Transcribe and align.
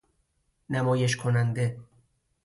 نمایش 0.69 1.15
کننده 1.17 1.79